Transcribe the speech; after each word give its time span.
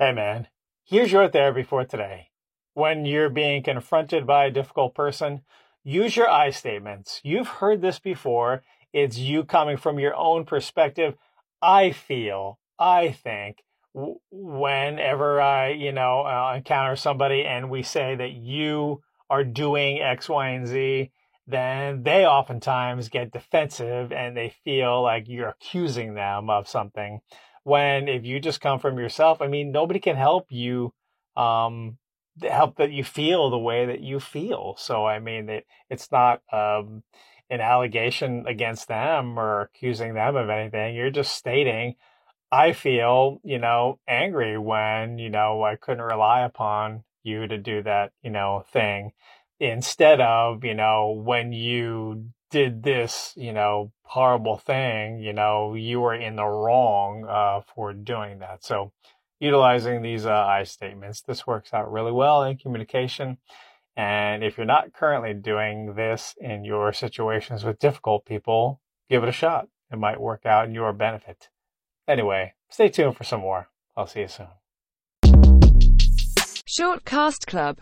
Hey 0.00 0.12
man, 0.12 0.46
here's 0.84 1.10
your 1.10 1.28
therapy 1.28 1.64
for 1.64 1.84
today. 1.84 2.28
When 2.74 3.04
you're 3.04 3.28
being 3.28 3.64
confronted 3.64 4.28
by 4.28 4.44
a 4.44 4.50
difficult 4.52 4.94
person, 4.94 5.40
use 5.82 6.14
your 6.16 6.30
I 6.30 6.50
statements. 6.50 7.20
You've 7.24 7.48
heard 7.48 7.82
this 7.82 7.98
before. 7.98 8.62
It's 8.92 9.18
you 9.18 9.42
coming 9.42 9.76
from 9.76 9.98
your 9.98 10.14
own 10.14 10.44
perspective. 10.44 11.16
I 11.60 11.90
feel, 11.90 12.60
I 12.78 13.10
think, 13.10 13.64
whenever 14.30 15.40
I, 15.40 15.70
you 15.70 15.90
know, 15.90 16.20
uh, 16.20 16.54
encounter 16.54 16.94
somebody 16.94 17.44
and 17.44 17.68
we 17.68 17.82
say 17.82 18.14
that 18.14 18.34
you 18.34 19.02
are 19.28 19.42
doing 19.42 20.00
X, 20.00 20.28
Y, 20.28 20.48
and 20.50 20.68
Z, 20.68 21.10
then 21.48 22.02
they 22.02 22.26
oftentimes 22.26 23.08
get 23.08 23.32
defensive 23.32 24.12
and 24.12 24.36
they 24.36 24.54
feel 24.64 25.02
like 25.02 25.24
you're 25.26 25.48
accusing 25.48 26.14
them 26.14 26.50
of 26.50 26.68
something 26.68 27.20
when 27.64 28.08
if 28.08 28.24
you 28.24 28.40
just 28.40 28.60
come 28.60 28.78
from 28.78 28.98
yourself, 28.98 29.42
I 29.42 29.46
mean, 29.46 29.72
nobody 29.72 29.98
can 30.00 30.16
help 30.16 30.46
you 30.50 30.92
um, 31.36 31.98
help 32.42 32.76
that 32.76 32.92
you 32.92 33.04
feel 33.04 33.50
the 33.50 33.58
way 33.58 33.86
that 33.86 34.00
you 34.00 34.20
feel. 34.20 34.74
So 34.78 35.06
I 35.06 35.18
mean, 35.18 35.48
it, 35.48 35.66
it's 35.90 36.10
not 36.10 36.40
um, 36.52 37.02
an 37.50 37.60
allegation 37.60 38.44
against 38.46 38.88
them 38.88 39.38
or 39.38 39.62
accusing 39.62 40.14
them 40.14 40.36
of 40.36 40.48
anything. 40.48 40.94
You're 40.94 41.10
just 41.10 41.34
stating, 41.34 41.96
I 42.50 42.72
feel, 42.72 43.40
you 43.44 43.58
know, 43.58 43.98
angry 44.08 44.58
when 44.58 45.18
you 45.18 45.30
know 45.30 45.62
I 45.62 45.76
couldn't 45.76 46.02
rely 46.02 46.40
upon 46.44 47.04
you 47.22 47.46
to 47.46 47.58
do 47.58 47.82
that, 47.82 48.12
you 48.22 48.30
know, 48.30 48.64
thing 48.72 49.12
instead 49.60 50.20
of 50.20 50.64
you 50.64 50.74
know 50.74 51.10
when 51.24 51.52
you 51.52 52.30
did 52.50 52.82
this, 52.82 53.32
you 53.36 53.52
know, 53.52 53.92
horrible 54.02 54.56
thing, 54.56 55.18
you 55.18 55.32
know, 55.32 55.74
you 55.74 56.00
were 56.00 56.14
in 56.14 56.36
the 56.36 56.44
wrong 56.44 57.26
uh, 57.28 57.60
for 57.74 57.92
doing 57.92 58.38
that. 58.38 58.64
So, 58.64 58.92
utilizing 59.38 60.02
these 60.02 60.26
uh, 60.26 60.32
I 60.32 60.64
statements, 60.64 61.20
this 61.20 61.46
works 61.46 61.72
out 61.72 61.92
really 61.92 62.12
well 62.12 62.42
in 62.42 62.56
communication. 62.56 63.38
And 63.96 64.44
if 64.44 64.56
you're 64.56 64.66
not 64.66 64.92
currently 64.92 65.34
doing 65.34 65.94
this 65.94 66.34
in 66.40 66.64
your 66.64 66.92
situations 66.92 67.64
with 67.64 67.80
difficult 67.80 68.24
people, 68.24 68.80
give 69.10 69.22
it 69.22 69.28
a 69.28 69.32
shot. 69.32 69.68
It 69.92 69.98
might 69.98 70.20
work 70.20 70.46
out 70.46 70.66
in 70.66 70.74
your 70.74 70.92
benefit. 70.92 71.48
Anyway, 72.06 72.54
stay 72.70 72.88
tuned 72.88 73.16
for 73.16 73.24
some 73.24 73.40
more. 73.40 73.68
I'll 73.96 74.06
see 74.06 74.20
you 74.20 74.28
soon. 74.28 74.46
Short 76.64 77.04
Cast 77.04 77.46
Club 77.46 77.76